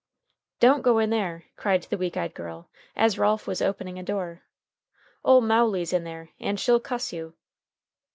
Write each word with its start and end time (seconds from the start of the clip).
"Don't 0.59 0.81
go 0.81 0.97
in 0.97 1.11
there," 1.11 1.43
cried 1.57 1.83
the 1.83 1.95
weak 1.99 2.17
eyed 2.17 2.33
girl, 2.33 2.67
as 2.95 3.19
Ralph 3.19 3.45
was 3.45 3.61
opening 3.61 3.99
a 3.99 4.01
door. 4.03 4.41
"Ole 5.23 5.41
Mowley's 5.41 5.93
in 5.93 6.05
there, 6.05 6.29
and 6.39 6.59
she'll 6.59 6.79
cuss 6.79 7.13
you." 7.13 7.35